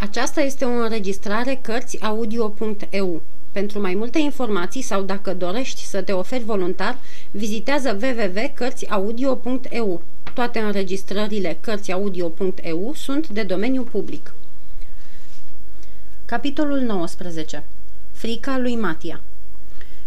[0.00, 3.22] Aceasta este o înregistrare Cărțiaudio.eu.
[3.52, 6.98] Pentru mai multe informații sau dacă dorești să te oferi voluntar,
[7.30, 10.02] vizitează www.cărțiaudio.eu.
[10.34, 14.34] Toate înregistrările Cărțiaudio.eu sunt de domeniu public.
[16.24, 17.64] Capitolul 19.
[18.12, 19.20] Frica lui Matia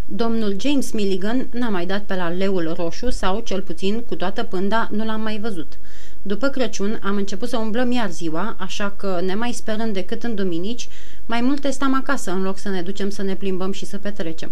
[0.05, 4.43] Domnul James Milligan n-a mai dat pe la leul roșu sau, cel puțin, cu toată
[4.43, 5.77] pânda, nu l-am mai văzut.
[6.21, 10.87] După Crăciun am început să umblăm iar ziua, așa că, nemai sperând decât în duminici,
[11.25, 14.51] mai multe stam acasă în loc să ne ducem să ne plimbăm și să petrecem.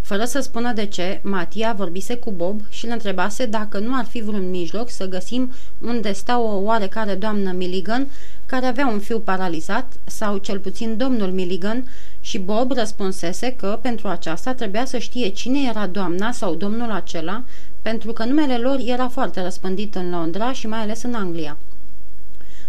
[0.00, 4.04] Fără să spună de ce, Matia vorbise cu Bob și îl întrebase dacă nu ar
[4.04, 8.06] fi vreun mijloc să găsim unde sta o oarecare doamnă Milligan
[8.46, 11.88] care avea un fiu paralizat, sau cel puțin domnul Milligan,
[12.26, 17.42] și Bob răspunsese că pentru aceasta trebuia să știe cine era doamna sau domnul acela,
[17.82, 21.56] pentru că numele lor era foarte răspândit în Londra și mai ales în Anglia.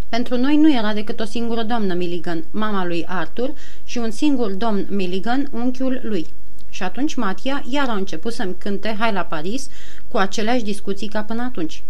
[0.10, 3.54] Pentru noi nu era decât o singură doamnă Milligan, mama lui Arthur,
[3.86, 6.28] și un singur domn Milligan, unchiul lui.
[6.70, 9.70] Și atunci Matia iar a început să-mi cânte Hai la Paris
[10.08, 11.84] cu aceleași discuții ca până atunci.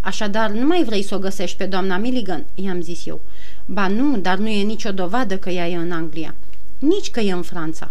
[0.00, 3.20] Așadar, nu mai vrei să o găsești pe doamna Milligan, i-am zis eu.
[3.66, 6.34] Ba nu, dar nu e nicio dovadă că ea e în Anglia.
[6.78, 7.90] Nici că e în Franța.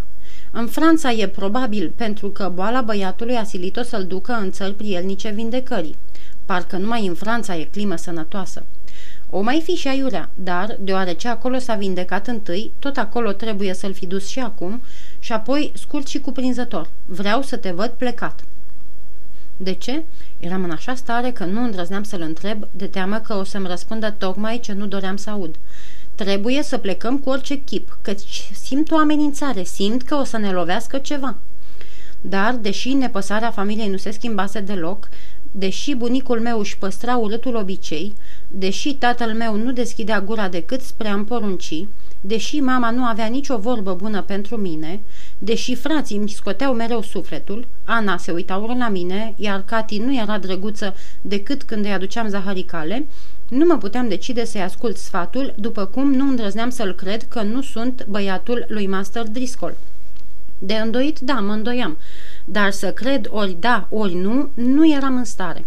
[0.50, 5.30] În Franța e probabil pentru că boala băiatului a silit-o să-l ducă în țări prielnice
[5.30, 5.96] vindecării.
[6.44, 8.64] Parcă numai în Franța e climă sănătoasă.
[9.30, 13.94] O mai fi și aiurea, dar, deoarece acolo s-a vindecat întâi, tot acolo trebuie să-l
[13.94, 14.82] fi dus și acum,
[15.18, 16.90] și apoi scurt și cuprinzător.
[17.04, 18.44] Vreau să te văd plecat.
[19.56, 20.02] De ce?
[20.38, 24.14] Eram în așa stare că nu îndrăzneam să-l întreb, de teamă că o să-mi răspundă
[24.18, 25.56] tocmai ce nu doream să aud.
[26.14, 30.52] Trebuie să plecăm cu orice chip, căci simt o amenințare, simt că o să ne
[30.52, 31.36] lovească ceva.
[32.20, 35.08] Dar, deși nepăsarea familiei nu se schimbase deloc,
[35.56, 38.12] deși bunicul meu își păstra urâtul obicei,
[38.48, 41.86] deși tatăl meu nu deschidea gura decât spre a-mi porunci,
[42.20, 45.00] deși mama nu avea nicio vorbă bună pentru mine,
[45.38, 50.16] deși frații îmi scoteau mereu sufletul, Ana se uita urând la mine, iar Cati nu
[50.16, 53.06] era drăguță decât când îi aduceam zaharicale,
[53.54, 57.62] nu mă puteam decide să-i ascult sfatul, după cum nu îndrăzneam să-l cred că nu
[57.62, 59.76] sunt băiatul lui Master Driscoll.
[60.58, 61.98] De îndoit, da, mă îndoiam,
[62.44, 65.64] dar să cred ori da, ori nu, nu eram în stare.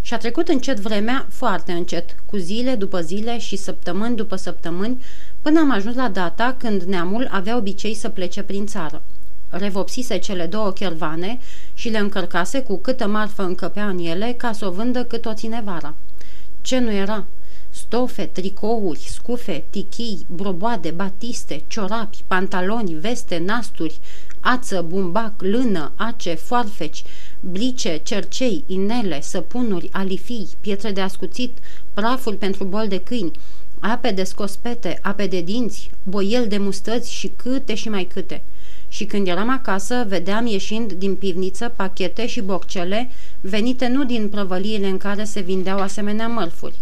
[0.00, 5.02] Și a trecut încet vremea, foarte încet, cu zile după zile și săptămâni după săptămâni,
[5.42, 9.02] până am ajuns la data când neamul avea obicei să plece prin țară.
[9.48, 11.38] Revopsise cele două chervane
[11.74, 15.34] și le încărcase cu câtă marfă încăpea în ele ca să o vândă cât o
[15.34, 15.94] ține vara.
[16.64, 17.26] Ce nu era?
[17.70, 23.98] Stofe, tricouri, scufe, tichii, broboade, batiste, ciorapi, pantaloni, veste, nasturi,
[24.40, 27.02] ață, bumbac, lână, ace, foarfeci,
[27.40, 31.58] blice, cercei, inele, săpunuri, alifii, pietre de ascuțit,
[31.94, 33.38] prafuri pentru bol de câini,
[33.80, 38.42] ape de scospete, ape de dinți, boiel de mustăți și câte și mai câte.
[38.94, 43.10] Și când eram acasă, vedeam ieșind din pivniță pachete și borcele
[43.40, 46.80] venite nu din prăvăliile în care se vindeau asemenea mărfuri.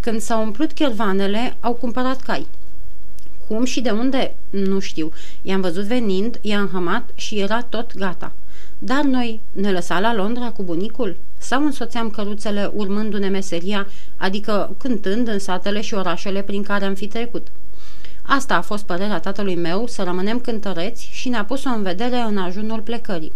[0.00, 2.46] Când s-au umplut chervanele, au cumpărat cai.
[3.46, 4.34] Cum și de unde?
[4.50, 5.12] Nu știu.
[5.42, 8.32] I-am văzut venind, i-am hămat și era tot gata.
[8.78, 11.16] Dar noi ne lăsa la Londra cu bunicul?
[11.38, 17.06] Sau însoțeam căruțele urmându-ne meseria, adică cântând în satele și orașele prin care am fi
[17.06, 17.46] trecut?
[18.30, 22.36] Asta a fost părerea tatălui meu, să rămânem cântăreți și ne-a pus-o în vedere în
[22.36, 23.32] ajunul plecării.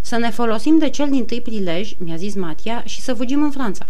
[0.00, 3.50] Să ne folosim de cel din tâi prilej, mi-a zis Matia, și să fugim în
[3.50, 3.86] Franța.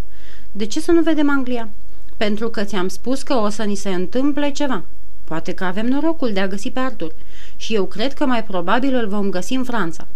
[0.52, 1.68] De ce să nu vedem Anglia?
[2.16, 4.82] Pentru că ți-am spus că o să ni se întâmple ceva.
[5.24, 7.12] Poate că avem norocul de a găsi pe Artur.
[7.56, 10.06] Și eu cred că mai probabil îl vom găsi în Franța.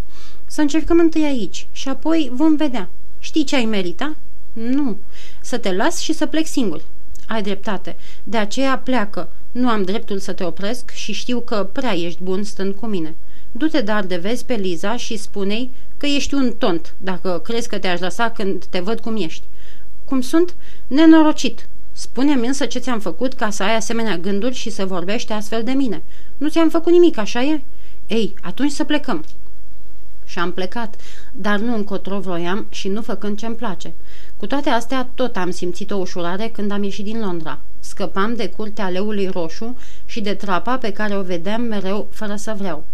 [0.47, 2.89] Să încercăm întâi aici și apoi vom vedea.
[3.19, 4.17] Știi ce ai merita?
[4.53, 4.97] Nu.
[5.41, 6.83] Să te las și să plec singur.
[7.29, 7.97] Ai dreptate.
[8.23, 9.29] De aceea pleacă.
[9.57, 13.15] Nu am dreptul să te opresc și știu că prea ești bun stând cu mine.
[13.53, 17.79] Du-te dar de vezi pe Liza și spune-i că ești un tont, dacă crezi că
[17.79, 19.43] te-aș lăsa când te văd cum ești.
[20.05, 20.55] Cum sunt?
[20.87, 21.69] Nenorocit.
[21.93, 25.73] Spune-mi însă ce ți-am făcut ca să ai asemenea gânduri și să vorbești astfel de
[25.73, 26.03] mine.
[26.37, 27.63] Nu ți-am făcut nimic, așa e?
[28.07, 29.25] Ei, atunci să plecăm.
[30.27, 30.97] Și am plecat,
[31.33, 33.95] dar nu încotro vroiam și nu făcând ce-mi place.
[34.37, 37.59] Cu toate astea, tot am simțit o ușurare când am ieșit din Londra.
[37.81, 42.55] Scăpam de curtea leului roșu și de trapa pe care o vedeam mereu fără să
[42.59, 42.85] vreau.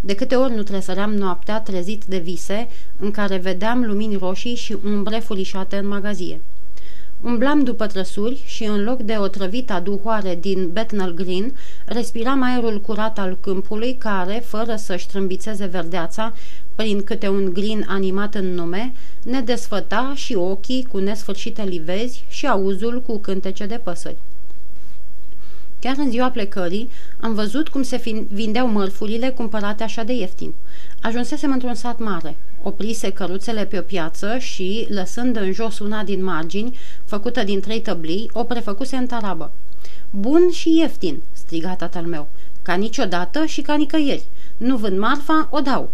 [0.00, 2.68] De câte ori nu tresăream noaptea trezit de vise
[2.98, 6.40] în care vedeam lumini roșii și umbre furișate în magazie.
[7.22, 11.54] Umblam după trăsuri și în loc de o trăvită duhoare din Bethnal Green,
[11.86, 16.32] respiram aerul curat al câmpului care, fără să-și trâmbițeze verdeața
[16.74, 18.92] prin câte un green animat în nume,
[19.22, 24.16] ne desfăta și ochii cu nesfârșite livezi și auzul cu cântece de păsări.
[25.78, 26.90] Chiar în ziua plecării
[27.20, 30.54] am văzut cum se vindeau mărfurile cumpărate așa de ieftin.
[31.00, 32.36] Ajunsesem într-un sat mare.
[32.62, 37.80] Oprise căruțele pe o piață și, lăsând în jos una din margini, făcută din trei
[37.80, 39.52] tăblii, o prefăcuse în tarabă.
[40.10, 42.28] Bun și ieftin, striga tatăl meu,
[42.62, 44.24] ca niciodată și ca nicăieri.
[44.56, 45.90] Nu vând marfa, o dau.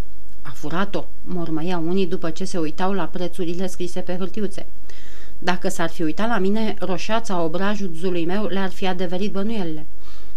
[0.59, 4.67] A furat-o, mormăia unii după ce se uitau la prețurile scrise pe hârtiuțe.
[5.39, 9.87] Dacă s-ar fi uitat la mine, roșața obrajului meu le-ar fi adeverit bănuielile.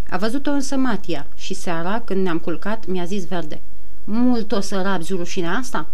[0.09, 3.61] A văzut-o însă Matia și seara, când ne-am culcat, mi-a zis verde.
[4.03, 5.87] Mult o să rabzi rușinea asta?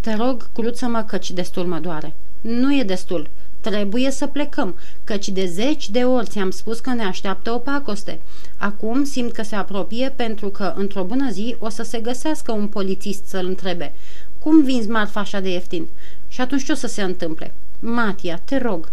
[0.00, 2.14] Te rog, cruță-mă căci destul mă doare.
[2.40, 3.28] Nu e destul.
[3.70, 4.74] Trebuie să plecăm,
[5.04, 8.20] căci de zeci de ori ți-am spus că ne așteaptă o pacoste.
[8.56, 12.66] Acum simt că se apropie pentru că, într-o bună zi, o să se găsească un
[12.66, 13.92] polițist să-l întrebe.
[14.38, 15.86] Cum vinzi marfa așa de ieftin?
[16.28, 17.54] Și atunci ce o să se întâmple?
[17.80, 18.90] Matia, te rog.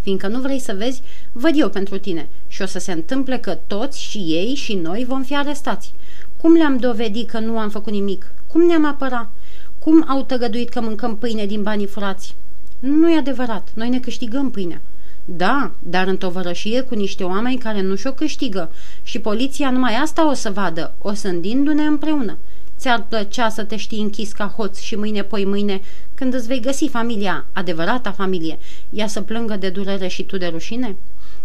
[0.00, 1.02] Fiindcă nu vrei să vezi,
[1.32, 5.04] văd eu pentru tine și o să se întâmple că toți și ei și noi
[5.08, 5.92] vom fi arestați.
[6.36, 8.32] Cum le-am dovedit că nu am făcut nimic?
[8.46, 9.30] Cum ne-am apărat?
[9.78, 12.34] Cum au tăgăduit că mâncăm pâine din banii furați?
[12.78, 14.80] Nu e adevărat, noi ne câștigăm pâinea.
[15.24, 20.28] Da, dar în tovărășie cu niște oameni care nu și-o câștigă și poliția numai asta
[20.28, 22.38] o să vadă, o sândindu-ne împreună.
[22.78, 25.80] Ți-ar plăcea să te știi închis ca hoț și mâine poi mâine,
[26.14, 28.58] când îți vei găsi familia, adevărata familie,
[28.90, 30.96] ea să plângă de durere și tu de rușine?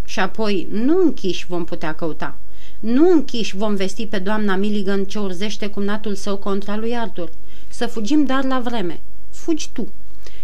[0.06, 2.36] Și apoi, nu închiși vom putea căuta.
[2.80, 7.30] Nu închiși vom vesti pe doamna Milligan ce urzește cumnatul său contra lui Arthur.
[7.69, 9.00] Să fugim dar la vreme.
[9.30, 9.88] Fugi tu.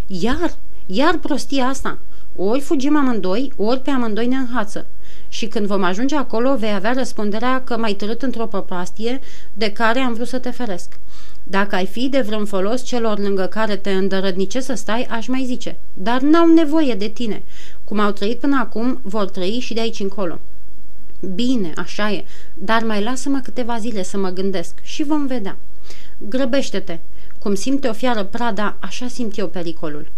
[0.07, 0.55] Iar,
[0.87, 1.97] iar prostia asta.
[2.35, 4.85] Ori fugim amândoi, ori pe amândoi ne înhață.
[5.29, 9.19] Și când vom ajunge acolo, vei avea răspunderea că m-ai târât într-o prăpastie
[9.53, 10.99] de care am vrut să te feresc.
[11.43, 15.43] Dacă ai fi de vreun folos celor lângă care te îndărădnice să stai, aș mai
[15.45, 15.77] zice.
[15.93, 17.43] Dar n-au nevoie de tine.
[17.83, 20.39] Cum au trăit până acum, vor trăi și de aici încolo.
[21.35, 25.57] Bine, așa e, dar mai lasă-mă câteva zile să mă gândesc și vom vedea.
[26.17, 26.99] Grăbește-te.
[27.39, 30.09] Cum simte o fiară prada, așa simt eu pericolul.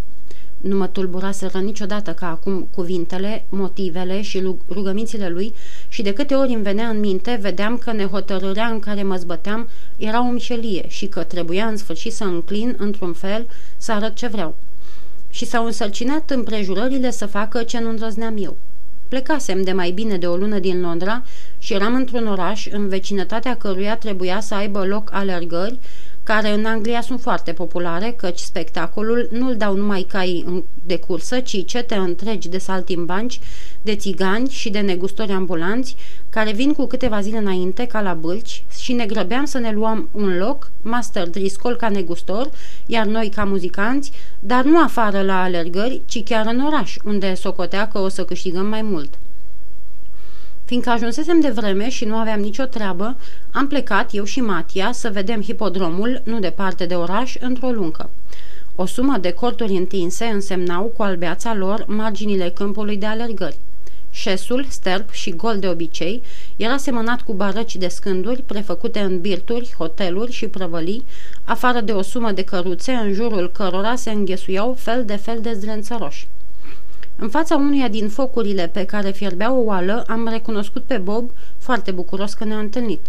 [0.60, 5.54] Nu mă tulburaseră niciodată ca acum cuvintele, motivele și rugămințile lui
[5.88, 9.68] și de câte ori îmi venea în minte, vedeam că nehotărârea în care mă zbăteam
[9.98, 13.48] era o mișelie și că trebuia în sfârșit să înclin într-un fel
[13.78, 14.56] să arăt ce vreau.
[15.30, 18.58] Și s-au însărcinat împrejurările să facă ce nu îndrăzneam eu.
[19.08, 21.24] Plecasem de mai bine de o lună din Londra
[21.58, 25.80] și eram într-un oraș în vecinătatea căruia trebuia să aibă loc alergări
[26.34, 31.66] care în Anglia sunt foarte populare, căci spectacolul nu-l dau numai cai de cursă, ci
[31.66, 33.40] cete întregi de saltimbanci,
[33.82, 35.96] de țigani și de negustori ambulanți,
[36.30, 40.10] care vin cu câteva zile înainte, ca la bâlci, și ne grăbeam să ne luăm
[40.12, 42.50] un loc, Master Driscoll ca negustor,
[42.86, 47.88] iar noi ca muzicanți, dar nu afară la alergări, ci chiar în oraș, unde socotea
[47.88, 49.18] că o să câștigăm mai mult.
[50.70, 53.18] Fiindcă ajunsesem de vreme și nu aveam nicio treabă,
[53.52, 58.10] am plecat, eu și Matia, să vedem hipodromul, nu departe de oraș, într-o luncă.
[58.76, 63.58] O sumă de corturi întinse însemnau cu albeața lor marginile câmpului de alergări.
[64.12, 66.22] Șesul, sterp și gol de obicei
[66.56, 71.06] era semănat cu barăci de scânduri prefăcute în birturi, hoteluri și prăvălii,
[71.44, 75.54] afară de o sumă de căruțe în jurul cărora se înghesuiau fel de fel de
[75.54, 76.28] zdrențăroși.
[77.22, 81.92] În fața unuia din focurile pe care fierbea o oală, am recunoscut pe Bob, foarte
[81.92, 83.00] bucuros că ne-a întâlnit.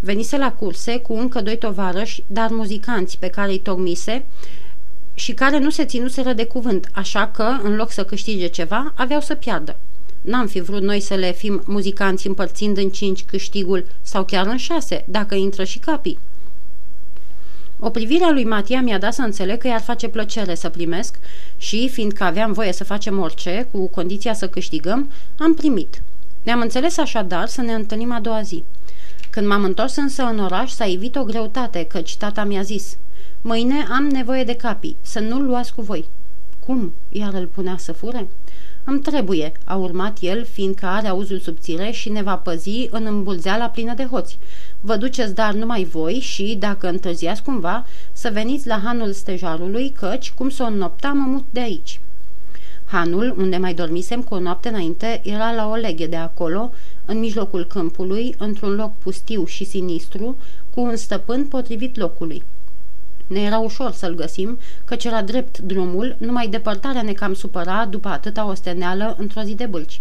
[0.00, 4.24] Venise la curse cu încă doi tovarăși, dar muzicanți pe care îi tocmise
[5.14, 9.20] și care nu se ținuseră de cuvânt, așa că, în loc să câștige ceva, aveau
[9.20, 9.76] să piardă.
[10.20, 14.56] N-am fi vrut noi să le fim muzicanți împărțind în cinci câștigul sau chiar în
[14.56, 16.18] șase, dacă intră și capii.
[17.78, 21.18] O privire a lui Matia mi-a dat să înțeleg că i-ar face plăcere să primesc
[21.56, 26.02] și, fiindcă aveam voie să facem orice, cu condiția să câștigăm, am primit.
[26.42, 28.62] Ne-am înțeles așadar să ne întâlnim a doua zi.
[29.30, 32.96] Când m-am întors însă în oraș, s-a evit o greutate, căci tata mi-a zis
[33.40, 36.04] Mâine am nevoie de capii, să nu-l luați cu voi.
[36.66, 36.92] Cum?
[37.08, 38.28] Iar îl punea să fure?
[38.84, 43.68] Îmi trebuie, a urmat el, fiindcă are auzul subțire și ne va păzi în îmbulzeala
[43.68, 44.38] plină de hoți.
[44.86, 50.32] Vă duceți dar numai voi și, dacă întârziați cumva, să veniți la hanul stejarului, căci,
[50.32, 52.00] cum să o înnopta, mă mut de aici.
[52.84, 56.70] Hanul, unde mai dormisem cu o noapte înainte, era la o leghe de acolo,
[57.04, 60.36] în mijlocul câmpului, într-un loc pustiu și sinistru,
[60.74, 62.42] cu un stăpân potrivit locului.
[63.26, 68.08] Ne era ușor să-l găsim, căci era drept drumul, numai depărtarea ne cam supăra după
[68.08, 70.00] atâta osteneală într-o zi de bâlci.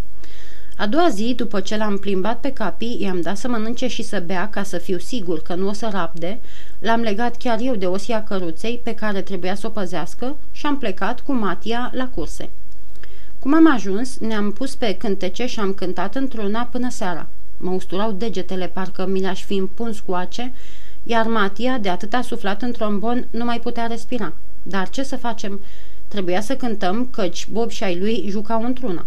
[0.77, 4.23] A doua zi, după ce l-am plimbat pe capii, i-am dat să mănânce și să
[4.25, 6.39] bea ca să fiu sigur că nu o să rabde,
[6.79, 10.77] l-am legat chiar eu de osia căruței pe care trebuia să o păzească și am
[10.77, 12.49] plecat cu Matia la curse.
[13.39, 17.27] Cum am ajuns, ne-am pus pe cântece și am cântat într-una până seara.
[17.57, 20.53] Mă usturau degetele, parcă mi le-aș fi împuns cu ace,
[21.03, 24.33] iar Matia, de atâta suflat în trombon, nu mai putea respira.
[24.63, 25.59] Dar ce să facem?
[26.07, 29.05] Trebuia să cântăm, căci Bob și ai lui jucau într-una.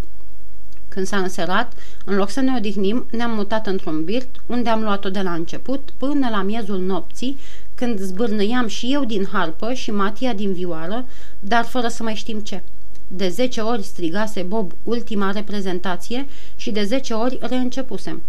[0.97, 1.73] Când s-a înserat,
[2.05, 5.91] în loc să ne odihnim, ne-am mutat într-un birt, unde am luat-o de la început
[5.97, 7.39] până la miezul nopții,
[7.75, 11.05] când zbârnăiam și eu din harpă și Matia din vioară,
[11.41, 12.63] dar fără să mai știm ce.
[13.09, 16.27] De zece ori strigase Bob ultima reprezentație
[16.57, 18.23] și de zece ori reîncepusem.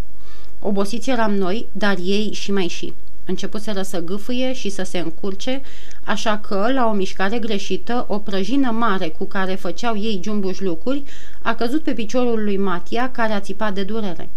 [0.60, 2.94] Obosiți eram noi, dar ei și mai și.
[3.28, 5.62] Începuseră să gâfâie și să se încurce,
[6.04, 11.04] așa că, la o mișcare greșită, o prăjină mare cu care făceau ei jumbuși lucruri
[11.42, 14.30] a căzut pe piciorul lui Matia, care a țipat de durere.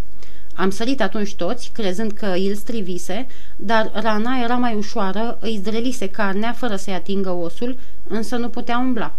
[0.54, 6.08] Am sărit atunci toți, crezând că îl strivise, dar rana era mai ușoară, îi zdrelise
[6.08, 7.78] carnea fără să-i atingă osul,
[8.08, 9.14] însă nu putea umbla.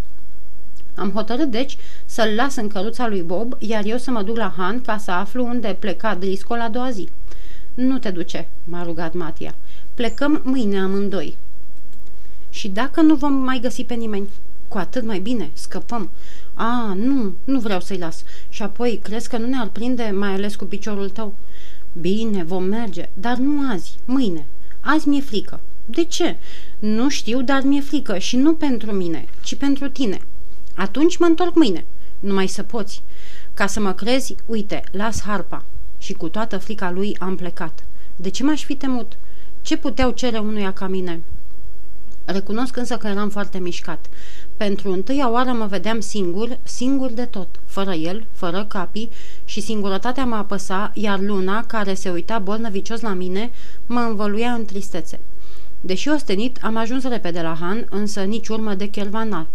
[0.96, 4.54] Am hotărât, deci, să-l las în căruța lui Bob, iar eu să mă duc la
[4.58, 7.10] Han ca să aflu unde pleca Driscoll la doua zi.
[7.74, 9.56] Nu te duce, m-a rugat Matia.
[9.94, 11.38] Plecăm mâine amândoi.
[12.50, 14.28] Și dacă nu vom mai găsi pe nimeni?
[14.68, 16.10] Cu atât mai bine, scăpăm.
[16.54, 18.24] A, nu, nu vreau să-i las.
[18.50, 21.34] Și apoi, crezi că nu ne-ar prinde, mai ales cu piciorul tău?
[21.94, 24.46] Bine, vom merge, dar nu azi, mâine.
[24.80, 25.60] Azi mi-e frică.
[25.86, 26.38] De ce?
[26.80, 30.22] Nu știu, dar mi-e frică și nu pentru mine, ci pentru tine.
[30.76, 31.86] Atunci mă întorc mâine.
[32.20, 33.02] Numai să poți.
[33.54, 35.64] Ca să mă crezi, uite, las harpa.
[36.02, 37.84] Și cu toată frica lui am plecat.
[38.16, 39.18] De ce m-aș fi temut?
[39.62, 41.22] Ce puteau cere unuia ca mine?
[42.26, 44.06] Recunosc însă că eram foarte mișcat.
[44.58, 49.10] Pentru întâia oară mă vedeam singur, singur de tot, fără el, fără capii
[49.46, 53.52] și singurătatea mă apăsa, iar luna, care se uita bolnăvicios la mine,
[53.86, 55.20] mă învăluia în tristețe.
[55.82, 59.46] Deși ostenit, am ajuns repede la Han, însă nici urmă de chervanar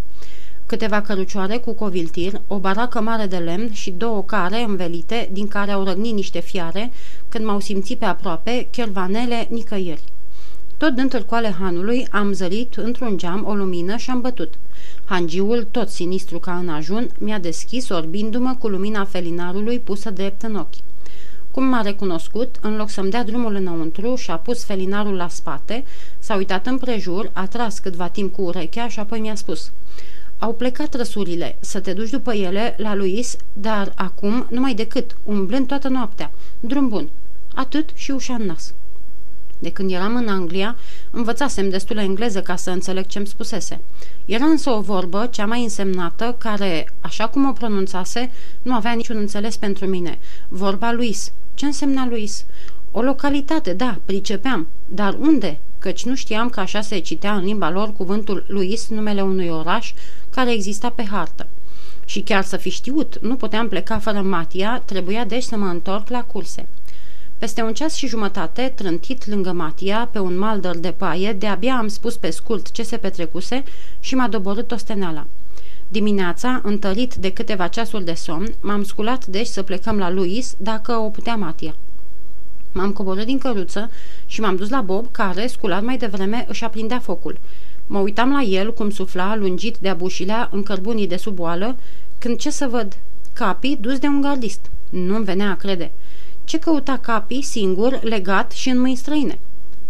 [0.67, 5.71] câteva cărucioare cu coviltir, o baracă mare de lemn și două care învelite, din care
[5.71, 6.93] au răgnit niște fiare,
[7.29, 10.03] când m-au simțit pe aproape, chervanele nicăieri.
[10.77, 14.55] Tot din târcoale hanului am zărit într-un geam o lumină și am bătut.
[15.05, 20.57] Hangiul, tot sinistru ca în ajun, mi-a deschis orbindu-mă cu lumina felinarului pusă drept în
[20.57, 20.75] ochi.
[21.51, 25.85] Cum m-a recunoscut, în loc să-mi dea drumul înăuntru și a pus felinarul la spate,
[26.19, 29.71] s-a uitat împrejur, a tras câtva timp cu urechea și apoi mi-a spus–
[30.39, 35.67] au plecat răsurile să te duci după ele la Luis, dar acum numai decât, umblând
[35.67, 36.31] toată noaptea.
[36.61, 37.09] Drum bun.
[37.55, 38.75] Atât și ușa în nas.
[39.59, 40.77] De când eram în Anglia,
[41.11, 43.81] învățasem destulă engleză ca să înțeleg ce-mi spusese.
[44.25, 48.31] Era însă o vorbă, cea mai însemnată, care, așa cum o pronunțase,
[48.63, 50.19] nu avea niciun înțeles pentru mine.
[50.49, 51.33] Vorba Luis.
[51.55, 52.45] Ce însemna Luis?
[52.91, 54.69] O localitate, da, pricepeam.
[54.89, 55.59] Dar unde?
[55.79, 59.93] Căci nu știam că așa se citea în limba lor cuvântul Luis, numele unui oraș,
[60.37, 61.47] care exista pe hartă.
[62.05, 66.09] Și chiar să fi știut, nu puteam pleca fără Matia, trebuia deci să mă întorc
[66.09, 66.67] la curse.
[67.39, 71.89] Peste un ceas și jumătate, trântit lângă Matia, pe un maldăr de paie, de-abia am
[71.89, 73.65] spus pe scurt ce se petrecuse
[74.01, 75.27] și m-a doborât osteneala.
[75.89, 80.93] Dimineața, întărit de câteva ceasuri de somn, m-am sculat deci să plecăm la Luis, dacă
[80.93, 81.75] o putea Matia.
[82.73, 83.91] M-am coborât din căruță
[84.27, 87.39] și m-am dus la Bob, care, sculat mai devreme, își aprindea focul.
[87.87, 91.77] Mă uitam la el cum sufla, lungit de abușilea în cărbunii de sub oală,
[92.19, 92.97] când ce să văd?
[93.33, 94.61] Capii dus de un gardist.
[94.89, 95.93] Nu-mi venea a crede.
[96.45, 99.39] Ce căuta capii singur, legat și în mâini străine?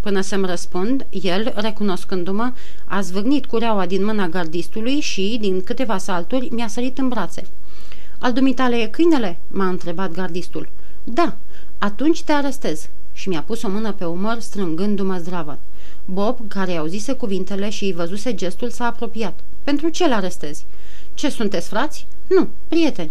[0.00, 2.52] Până să-mi răspund, el, recunoscându-mă,
[2.84, 7.42] a zvârnit cureaua din mâna gardistului și, din câteva salturi, mi-a sărit în brațe.
[8.18, 10.68] Al dumitale e câinele?" m-a întrebat gardistul.
[11.04, 11.36] Da,
[11.78, 15.58] atunci te arestez." Și mi-a pus o mână pe umăr, strângându-mă zdravă.
[16.08, 19.38] Bob, care auzise cuvintele și îi văzuse gestul, s-a apropiat.
[19.62, 20.64] Pentru ce-l arestezi?
[21.14, 22.06] Ce sunteți, frați?
[22.26, 23.10] Nu, prieteni.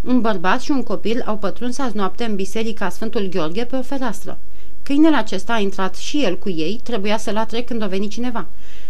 [0.00, 3.82] Un bărbat și un copil au pătruns azi noapte în biserica Sfântul Gheorghe pe o
[3.82, 4.38] fereastră.
[4.82, 8.46] Câinele acesta a intrat și el cu ei, trebuia să latre când a venit cineva.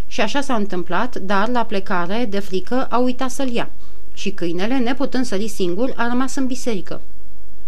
[0.07, 3.69] Și așa s-a întâmplat, dar la plecare, de frică, a uitat să-l ia.
[4.13, 7.01] Și câinele, neputând sări singur, a rămas în biserică.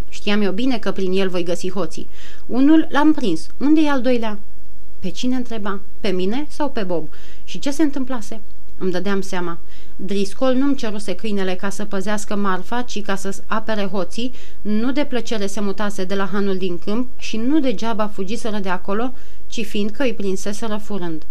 [0.09, 2.07] Știam eu bine că prin el voi găsi hoții.
[2.45, 3.47] Unul l-am prins.
[3.57, 4.39] Unde e al doilea?
[5.01, 5.79] Pe cine întreba?
[5.99, 7.07] Pe mine sau pe Bob?
[7.43, 8.39] Și ce se întâmplase?
[8.77, 9.57] Îmi dădeam seama.
[9.95, 14.31] Driscoll nu-mi ceruse câinele ca să păzească marfa, ci ca să apere hoții,
[14.61, 18.69] nu de plăcere se mutase de la hanul din câmp și nu degeaba fugiseră de
[18.69, 19.13] acolo,
[19.47, 21.23] ci fiindcă îi prinseseră furând.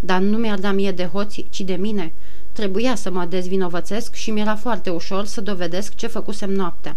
[0.00, 2.12] Dar nu mi-ar da mie de hoți, ci de mine.
[2.52, 6.96] Trebuia să mă dezvinovățesc și mi-era foarte ușor să dovedesc ce făcusem noaptea.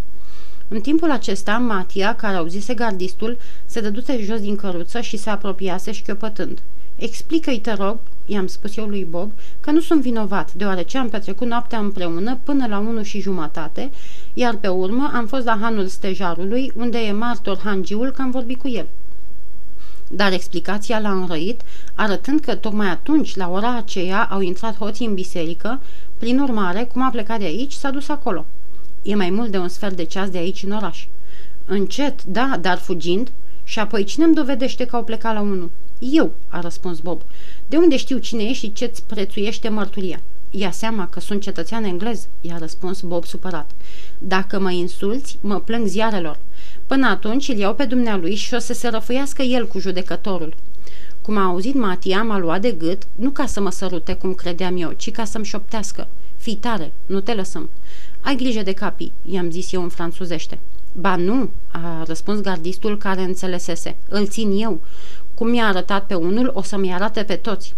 [0.67, 5.91] În timpul acesta, Matia, care auzise gardistul, se dăduse jos din căruță și se apropiase
[5.91, 6.59] șchiopătând.
[6.95, 11.47] Explică-i, te rog, i-am spus eu lui Bob, că nu sunt vinovat, deoarece am petrecut
[11.47, 13.91] noaptea împreună până la unu și jumătate,
[14.33, 18.59] iar pe urmă am fost la hanul stejarului, unde e martor hangiul că am vorbit
[18.59, 18.87] cu el.
[20.09, 21.61] Dar explicația l-a înrăit,
[21.93, 25.81] arătând că tocmai atunci, la ora aceea, au intrat hoții în biserică,
[26.17, 28.45] prin urmare, cum a plecat de aici, s-a dus acolo.
[29.05, 31.07] E mai mult de un sfert de ceas de aici în oraș.
[31.65, 33.31] Încet, da, dar fugind.
[33.63, 35.71] Și apoi cine îmi dovedește că au plecat la unul?
[35.99, 37.21] Eu, a răspuns Bob.
[37.67, 40.19] De unde știu cine ești și ce-ți prețuiește mărturia?
[40.51, 43.71] Ia seama că sunt cetățean englez, i-a răspuns Bob supărat.
[44.17, 46.39] Dacă mă insulți, mă plâng ziarelor.
[46.87, 50.53] Până atunci îl iau pe dumnealui și o să se răfuiască el cu judecătorul.
[51.21, 54.77] Cum a auzit Matia, m-a luat de gât, nu ca să mă sărute cum credeam
[54.77, 56.07] eu, ci ca să-mi șoptească.
[56.37, 57.69] Fii tare, nu te lăsăm.
[58.25, 60.59] Ai grijă de capii, i-am zis eu în franțuzește.
[60.91, 63.95] Ba nu, a răspuns gardistul care înțelesese.
[64.09, 64.81] Îl țin eu.
[65.33, 67.73] Cum mi-a arătat pe unul, o să mi arate pe toți.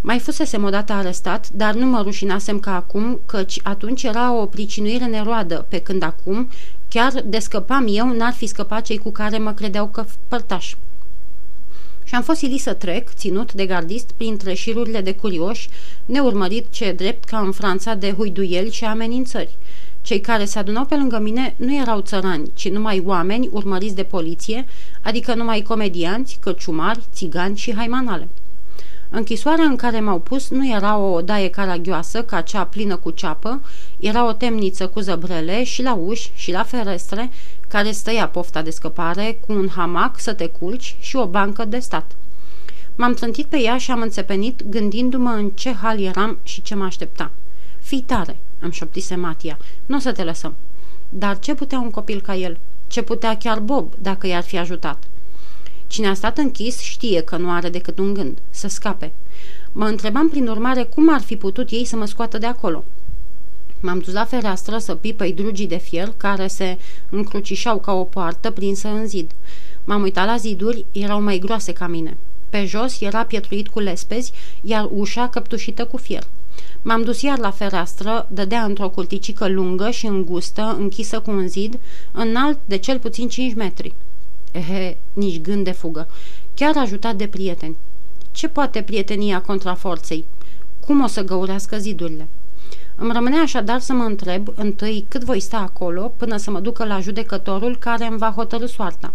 [0.00, 5.06] Mai fusesem odată arestat, dar nu mă rușinasem ca acum, căci atunci era o pricinuire
[5.06, 6.48] neroadă, pe când acum,
[6.88, 10.76] chiar de scăpam eu, n-ar fi scăpat cei cu care mă credeau că părtași
[12.10, 15.68] și am fost silit să trec, ținut de gardist, printre șirurile de curioși,
[16.04, 19.56] neurmărit ce drept ca în Franța de huiduieli și amenințări.
[20.02, 24.02] Cei care se adunau pe lângă mine nu erau țărani, ci numai oameni urmăriți de
[24.02, 24.66] poliție,
[25.02, 28.28] adică numai comedianți, căciumari, țigani și haimanale.
[29.10, 33.60] Închisoarea în care m-au pus nu era o odaie caragioasă ca cea plină cu ceapă,
[33.98, 37.30] era o temniță cu zăbrele și la uși și la ferestre,
[37.70, 41.78] care stăia pofta de scăpare, cu un hamac să te culci și o bancă de
[41.78, 42.12] stat.
[42.94, 46.84] M-am trântit pe ea și am înțepenit, gândindu-mă în ce hal eram și ce mă
[46.84, 47.30] aștepta.
[47.80, 50.54] Fii tare, îmi șoptise Matia, nu o să te lăsăm.
[51.08, 52.58] Dar ce putea un copil ca el?
[52.86, 55.04] Ce putea chiar Bob, dacă i-ar fi ajutat?
[55.86, 59.12] Cine a stat închis știe că nu are decât un gând, să scape.
[59.72, 62.84] Mă întrebam prin urmare cum ar fi putut ei să mă scoată de acolo.
[63.80, 66.78] M-am dus la fereastră să pipăi drugii de fier care se
[67.10, 69.30] încrucișau ca o poartă prinsă în zid.
[69.84, 72.16] M-am uitat la ziduri, erau mai groase ca mine.
[72.50, 76.26] Pe jos era pietruit cu lespezi, iar ușa căptușită cu fier.
[76.82, 81.78] M-am dus iar la fereastră, dădea într-o curticică lungă și îngustă, închisă cu un zid,
[82.12, 83.94] înalt de cel puțin 5 metri.
[84.52, 86.08] Ehe, nici gând de fugă.
[86.54, 87.76] Chiar ajutat de prieteni.
[88.32, 90.24] Ce poate prietenia contra forței?
[90.86, 92.28] Cum o să găurească zidurile?
[93.02, 96.84] Îmi rămânea așadar să mă întreb întâi cât voi sta acolo până să mă ducă
[96.84, 99.12] la judecătorul care îmi va hotărâ soarta.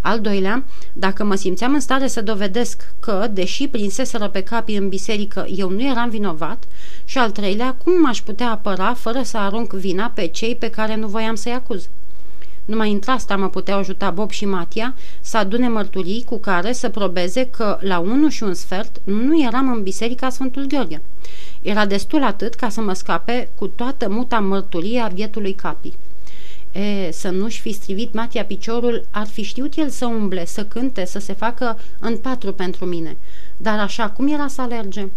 [0.00, 4.88] Al doilea, dacă mă simțeam în stare să dovedesc că, deși prinseseră pe capii în
[4.88, 6.64] biserică, eu nu eram vinovat,
[7.04, 10.96] și al treilea, cum m-aș putea apăra fără să arunc vina pe cei pe care
[10.96, 11.88] nu voiam să-i acuz.
[12.70, 17.46] Numai într-asta mă puteau ajuta Bob și Matia să adune mărturii cu care să probeze
[17.46, 21.02] că la unu și un sfert nu eram în biserica Sfântul Gheorghe.
[21.62, 25.92] Era destul atât ca să mă scape cu toată muta mărturie a bietului capi.
[26.72, 31.04] E, să nu-și fi strivit Matia piciorul, ar fi știut el să umble, să cânte,
[31.04, 33.16] să se facă în patru pentru mine.
[33.56, 35.08] Dar așa, cum era să alerge?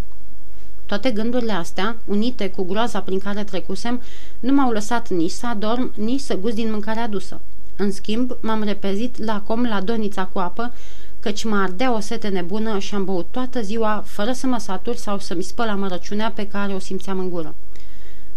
[0.86, 4.02] Toate gândurile astea, unite cu groaza prin care trecusem,
[4.39, 7.41] nu m-au lăsat nici să adorm, nici să gust din mâncarea adusă.
[7.76, 10.74] În schimb, m-am repezit la com la donița cu apă,
[11.19, 14.96] căci mă ardea o sete nebună și am băut toată ziua, fără să mă satur
[14.96, 17.56] sau să-mi spăl amărăciunea pe care o simțeam în gură.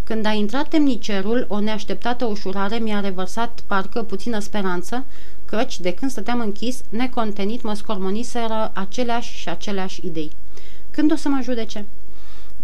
[0.05, 5.05] Când a intrat temnicerul, o neașteptată ușurare mi-a revărsat parcă puțină speranță,
[5.45, 10.31] căci, de când stăteam închis, necontenit mă scormoniseră aceleași și aceleași idei.
[10.91, 11.85] Când o să mă judece?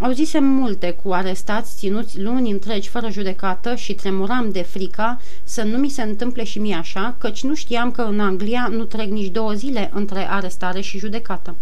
[0.03, 5.79] Auzisem multe cu arestați ținuți luni întregi fără judecată și tremuram de frica să nu
[5.79, 9.33] mi se întâmple și mie așa, căci nu știam că în Anglia nu trec nici
[9.33, 11.55] două zile între arestare și judecată.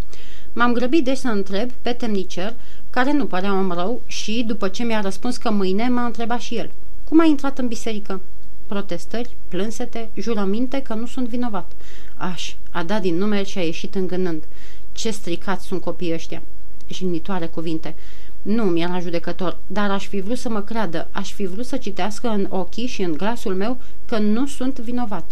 [0.52, 2.54] M-am grăbit deci să întreb pe temnicer,
[2.90, 6.56] care nu părea om rău și, după ce mi-a răspuns că mâine, m-a întrebat și
[6.56, 6.70] el.
[7.08, 8.20] Cum ai intrat în biserică?
[8.66, 11.72] Protestări, plânsete, jurăminte că nu sunt vinovat.
[12.16, 14.42] Aș, a dat din numere și a ieșit îngânând.
[14.92, 16.42] Ce stricați sunt copiii ăștia!
[16.92, 17.94] Jignitoare cuvinte.
[18.42, 22.28] Nu mi-era judecător, dar aș fi vrut să mă creadă, aș fi vrut să citească
[22.28, 23.76] în ochii și în glasul meu
[24.06, 25.30] că nu sunt vinovat.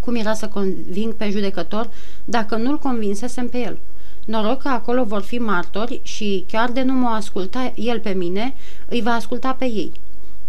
[0.00, 1.90] Cum era să conving pe judecător
[2.24, 3.78] dacă nu-l convinsesem pe el?
[4.24, 8.54] Noroc că acolo vor fi martori și chiar de nu mă asculta el pe mine,
[8.88, 9.92] îi va asculta pe ei.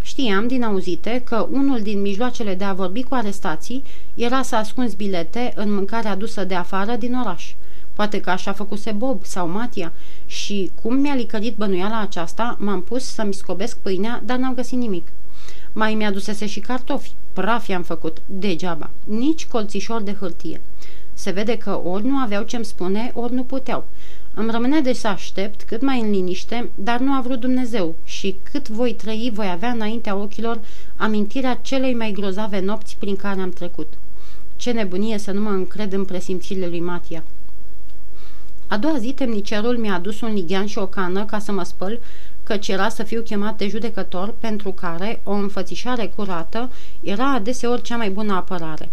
[0.01, 3.83] Știam din auzite că unul din mijloacele de a vorbi cu arestații
[4.15, 7.53] era să ascunzi bilete în mâncarea adusă de afară din oraș.
[7.99, 9.93] Poate că așa făcuse Bob sau Matia
[10.25, 15.07] și cum mi-a licărit bănuiala aceasta, m-am pus să-mi scobesc pâinea, dar n-am găsit nimic.
[15.71, 17.11] Mai mi-adusese și cartofi.
[17.33, 18.89] Praf i-am făcut, degeaba.
[19.03, 20.61] Nici colțișor de hârtie.
[21.13, 23.87] Se vede că ori nu aveau ce-mi spune, ori nu puteau.
[24.33, 28.35] Îmi rămânea de să aștept cât mai în liniște, dar nu a vrut Dumnezeu și
[28.51, 30.59] cât voi trăi voi avea înaintea ochilor
[30.95, 33.93] amintirea celei mai grozave nopți prin care am trecut.
[34.55, 37.23] Ce nebunie să nu mă încred în presimțirile lui Matia.
[38.71, 41.99] A doua zi, temnicerul mi-a adus un lighean și o cană ca să mă spăl,
[42.43, 47.97] căci era să fiu chemat de judecător, pentru care o înfățișare curată era adeseori cea
[47.97, 48.89] mai bună apărare.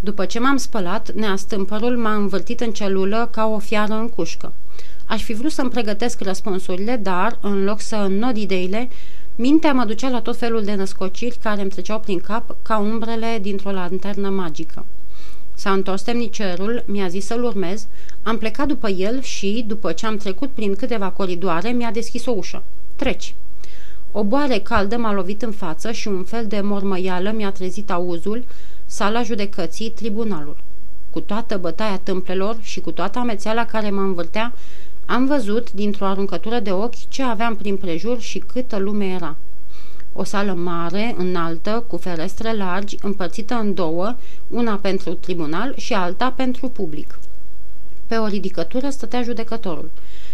[0.00, 4.52] După ce m-am spălat, neastâmpărul m-a învârtit în celulă ca o fiară în cușcă.
[5.06, 8.88] Aș fi vrut să-mi pregătesc răspunsurile, dar, în loc să înnod ideile,
[9.36, 13.38] mintea mă ducea la tot felul de născociri care îmi treceau prin cap ca umbrele
[13.40, 14.84] dintr-o lanternă magică.
[15.62, 17.86] S-a întors temnicerul, mi-a zis să-l urmez,
[18.22, 22.30] am plecat după el și, după ce am trecut prin câteva coridoare, mi-a deschis o
[22.30, 22.62] ușă.
[22.96, 23.34] Treci.
[24.12, 28.44] O boare caldă m-a lovit în față și un fel de mormăială mi-a trezit auzul,
[28.86, 30.56] sala judecății, tribunalul.
[31.10, 34.52] Cu toată bătaia tâmplelor și cu toată amețeala care mă învârtea,
[35.06, 39.36] am văzut, dintr-o aruncătură de ochi, ce aveam prin prejur și câtă lume era.
[40.12, 44.16] O sală mare, înaltă, cu ferestre largi, împărțită în două,
[44.50, 47.18] una pentru tribunal și alta pentru public.
[48.06, 49.90] Pe o ridicătură stătea judecătorul.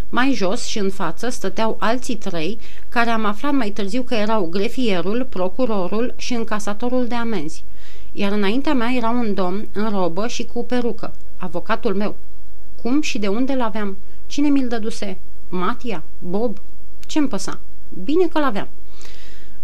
[0.09, 4.47] Mai jos și în față stăteau alții trei, care am aflat mai târziu că erau
[4.47, 7.65] grefierul, procurorul și încasatorul de amenzi.
[8.13, 12.17] Iar înaintea mea era un domn în robă și cu perucă, avocatul meu.
[12.83, 13.97] Cum și de unde l-aveam?
[14.27, 15.19] Cine mi-l dăduse?
[15.49, 16.03] Matia?
[16.19, 16.59] Bob?
[17.07, 17.59] Ce-mi păsa?
[18.05, 18.69] Bine că l-aveam.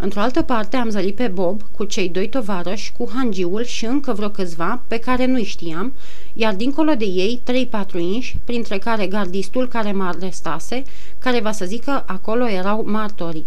[0.04, 4.12] Într-o altă parte am zărit pe Bob cu cei doi tovarăși, cu hangiul și încă
[4.12, 5.92] vreo câțiva pe care nu-i știam,
[6.32, 10.82] iar dincolo de ei trei patru inși, printre care gardistul care mă arestase,
[11.18, 13.46] care va să zică acolo erau martorii.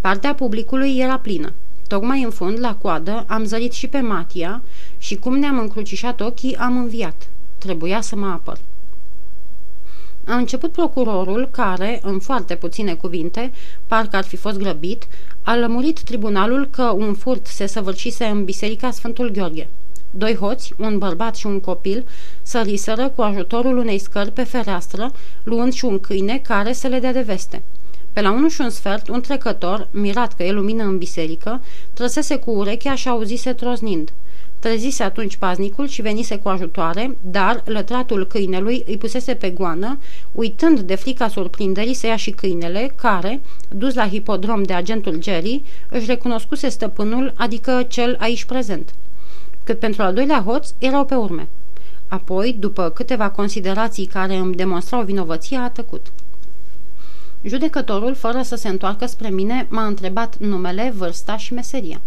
[0.00, 1.52] Partea publicului era plină.
[1.86, 4.62] Tocmai în fund, la coadă, am zărit și pe Matia
[4.98, 7.28] și cum ne-am încrucișat ochii, am înviat.
[7.58, 8.58] Trebuia să mă apăr.
[10.28, 13.52] A început procurorul care, în foarte puține cuvinte,
[13.86, 15.06] parcă ar fi fost grăbit,
[15.42, 19.68] a lămurit tribunalul că un furt se săvârșise în biserica Sfântul Gheorghe.
[20.10, 22.06] Doi hoți, un bărbat și un copil,
[22.42, 25.12] săriseră cu ajutorul unei scări pe fereastră,
[25.42, 27.62] luând și un câine care să le dea de veste.
[28.12, 31.62] Pe la unul și un sfert, un trecător, mirat că e lumină în biserică,
[31.92, 34.12] trăsese cu urechea și auzise troznind–
[34.58, 39.98] Trezise atunci paznicul și venise cu ajutoare, dar lătratul câinelui îi pusese pe goană,
[40.32, 45.62] uitând de frica surprinderii să ia și câinele, care, dus la hipodrom de agentul Jerry,
[45.88, 48.94] își recunoscuse stăpânul, adică cel aici prezent.
[49.64, 51.48] Cât pentru al doilea hoț, erau pe urme.
[52.08, 56.06] Apoi, după câteva considerații care îmi demonstrau vinovăția, a tăcut.
[57.42, 62.00] Judecătorul, fără să se întoarcă spre mine, m-a întrebat numele, vârsta și meseria.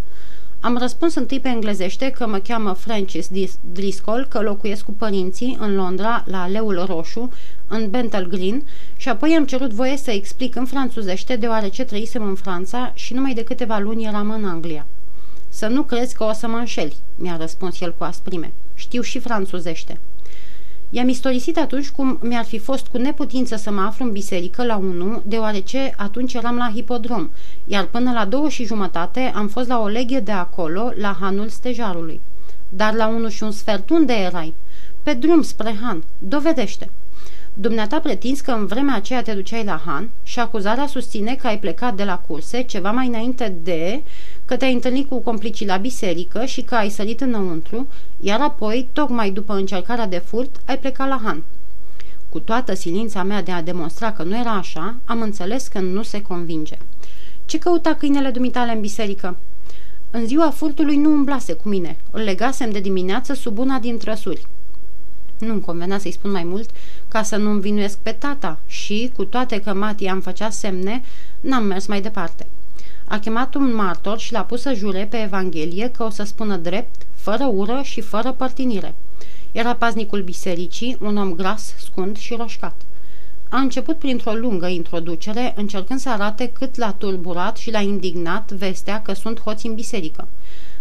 [0.63, 3.29] Am răspuns întâi pe englezește că mă cheamă Francis
[3.71, 7.31] Driscoll, că locuiesc cu părinții în Londra, la Leul Roșu,
[7.67, 12.35] în Bentle Green, și apoi am cerut voie să explic în franțuzește, deoarece trăisem în
[12.35, 14.85] Franța și numai de câteva luni eram în Anglia.
[15.49, 18.51] Să nu crezi că o să mă înșeli, mi-a răspuns el cu asprime.
[18.73, 19.99] Știu și franțuzește.
[20.93, 24.75] I-am istorisit atunci cum mi-ar fi fost cu neputință să mă aflu în biserică la
[24.75, 27.29] unu, deoarece atunci eram la hipodrom,
[27.65, 31.47] iar până la două și jumătate am fost la o leghe de acolo, la hanul
[31.47, 32.19] stejarului.
[32.69, 34.53] Dar la unu și un sfert unde erai?
[35.03, 36.03] Pe drum spre han.
[36.17, 36.89] Dovedește.
[37.53, 41.59] Dumneata pretins că în vremea aceea te duceai la Han și acuzarea susține că ai
[41.59, 44.01] plecat de la curse ceva mai înainte de
[44.51, 47.87] că te-ai întâlnit cu complicii la biserică și că ai sărit înăuntru,
[48.19, 51.43] iar apoi, tocmai după încercarea de furt, ai plecat la Han.
[52.29, 56.03] Cu toată silința mea de a demonstra că nu era așa, am înțeles că nu
[56.03, 56.77] se convinge.
[57.45, 59.37] Ce căuta câinele dumitale în biserică?
[60.09, 61.97] În ziua furtului nu umblase cu mine.
[62.11, 64.45] Îl legasem de dimineață sub una din trăsuri.
[65.37, 66.69] Nu-mi convenea să-i spun mai mult
[67.07, 71.01] ca să nu învinuiesc pe tata și, cu toate că Mati am făcea semne,
[71.41, 72.47] n-am mers mai departe.
[73.11, 76.57] A chemat un martor și l-a pus să jure pe Evanghelie că o să spună
[76.57, 78.95] drept, fără ură și fără părtinire.
[79.51, 82.81] Era paznicul bisericii, un om gras, scund și roșcat.
[83.49, 89.01] A început printr-o lungă introducere, încercând să arate cât l-a turburat și l-a indignat vestea
[89.01, 90.27] că sunt hoți în biserică.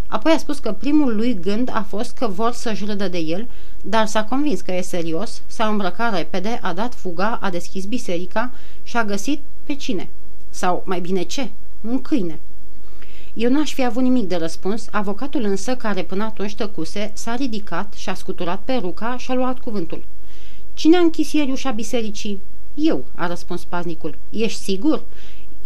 [0.07, 3.49] Apoi a spus că primul lui gând a fost că vor să-și râdă de el,
[3.83, 8.51] dar s-a convins că e serios, s-a îmbrăcat repede, a dat fuga, a deschis biserica
[8.83, 10.09] și a găsit pe cine?
[10.51, 11.49] Sau, mai bine ce?
[11.81, 12.39] Un câine.
[13.35, 17.93] Eu n-aș fi avut nimic de răspuns, avocatul însă, care până atunci tăcuse, s-a ridicat
[17.93, 20.05] și-a scuturat peruca și a luat cuvântul.
[20.75, 22.41] Cine a închis ieri ușa bisericii?
[22.75, 24.15] Eu, a răspuns paznicul.
[24.31, 25.03] Ești sigur?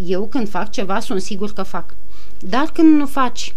[0.07, 1.95] Eu când fac ceva sunt sigur că fac.
[2.39, 3.55] Dar când nu faci,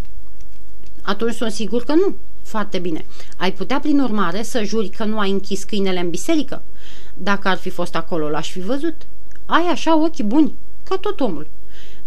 [1.01, 2.15] atunci sunt sigur că nu.
[2.41, 3.05] Foarte bine.
[3.37, 6.61] Ai putea, prin urmare, să juri că nu ai închis câinele în biserică?
[7.13, 8.95] Dacă ar fi fost acolo, l-aș fi văzut.
[9.45, 11.47] Ai așa ochi buni, ca tot omul.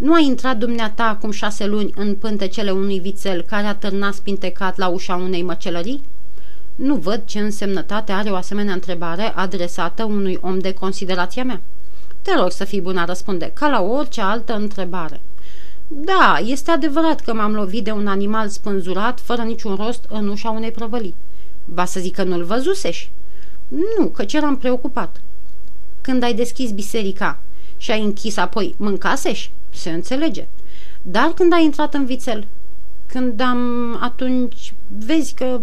[0.00, 4.76] Nu a intrat dumneata acum șase luni în pântecele unui vițel care a târnat spintecat
[4.76, 6.02] la ușa unei măcelării?
[6.74, 11.60] Nu văd ce însemnătate are o asemenea întrebare adresată unui om de considerația mea.
[12.22, 15.20] Te rog să fii bună răspunde, ca la orice altă întrebare.
[15.88, 20.50] Da, este adevărat că m-am lovit de un animal spânzurat, fără niciun rost, în ușa
[20.50, 21.14] unei prăvălii.
[21.64, 23.10] Va să zic că nu-l văzusești?
[23.98, 25.20] Nu, că eram preocupat.
[26.00, 27.38] Când ai deschis biserica
[27.76, 29.50] și ai închis apoi, mâncasești?
[29.70, 30.46] Se înțelege.
[31.02, 32.46] Dar când ai intrat în vițel?
[33.06, 34.74] Când am atunci...
[34.98, 35.60] Vezi că...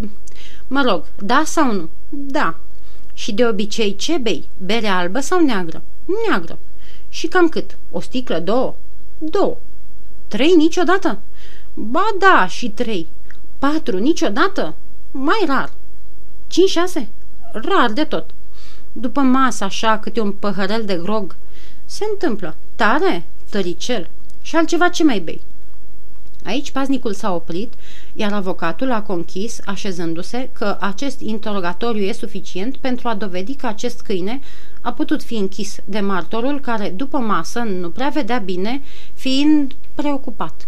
[0.67, 1.89] Mă rog, da sau nu?
[2.09, 2.55] Da.
[3.13, 4.49] Și de obicei ce bei?
[4.57, 5.81] Bere albă sau neagră?
[6.27, 6.57] Neagră.
[7.09, 7.77] Și cam cât?
[7.91, 8.75] O sticlă, două?
[9.17, 9.57] Două.
[10.27, 11.19] Trei niciodată?
[11.73, 13.07] Ba da, și trei.
[13.59, 14.75] Patru niciodată?
[15.11, 15.71] Mai rar.
[16.47, 17.07] Cinci, șase?
[17.51, 18.29] Rar de tot.
[18.91, 21.35] După masă, așa, câte un păhărel de grog.
[21.85, 22.55] Se întâmplă.
[22.75, 23.25] Tare?
[23.49, 24.09] Tăricel.
[24.41, 25.41] Și altceva ce mai bei?
[26.47, 27.73] Aici paznicul s-a oprit,
[28.13, 34.01] iar avocatul a conchis, așezându-se, că acest interogatoriu e suficient pentru a dovedi că acest
[34.01, 34.39] câine
[34.81, 38.81] a putut fi închis de martorul care, după masă, nu prea vedea bine,
[39.13, 40.67] fiind preocupat.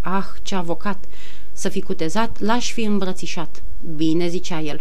[0.00, 1.04] Ah, ce avocat!
[1.52, 3.62] Să fi cutezat, l-aș fi îmbrățișat.
[3.96, 4.80] Bine, zicea el.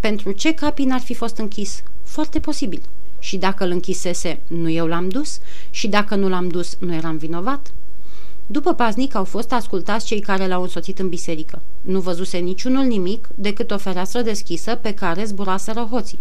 [0.00, 1.82] Pentru ce capin ar fi fost închis?
[2.02, 2.82] Foarte posibil.
[3.22, 5.38] Și dacă îl închisese, nu eu l-am dus?
[5.70, 7.72] Și dacă nu l-am dus, nu eram vinovat?
[8.46, 11.62] După paznic au fost ascultați cei care l-au însoțit în biserică.
[11.80, 16.18] Nu văzuse niciunul nimic decât o fereastră deschisă pe care zburaseră hoții.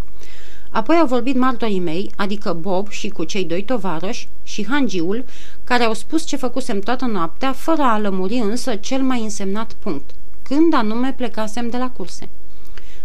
[0.70, 5.26] Apoi au vorbit martorii mei, adică Bob și cu cei doi tovarăși și hangiul,
[5.64, 10.10] care au spus ce făcusem toată noaptea, fără a lămuri însă cel mai însemnat punct,
[10.42, 12.30] când anume plecasem de la curse.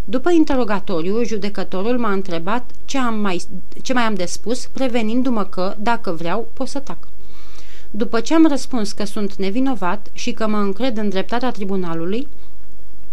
[0.09, 3.43] După interogatoriu, judecătorul m-a întrebat ce, am mai,
[3.83, 7.09] ce mai am de spus, prevenindu-mă că, dacă vreau, pot să tac.
[7.91, 12.29] După ce am răspuns că sunt nevinovat și că mă încred în dreptatea tribunalului,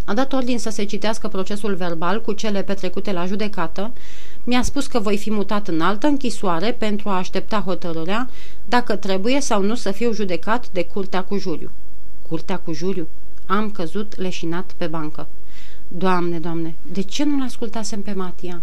[0.06, 3.92] a dat ordin să se citească procesul verbal cu cele petrecute la judecată,
[4.44, 8.30] mi-a spus că voi fi mutat în altă închisoare pentru a aștepta hotărârea
[8.66, 11.72] dacă trebuie sau nu să fiu judecat de curtea cu juriu.
[12.28, 13.08] Curtea cu juriu?
[13.46, 15.28] Am căzut leșinat pe bancă.
[15.96, 18.62] Doamne, doamne, de ce nu-l ascultasem pe Matia?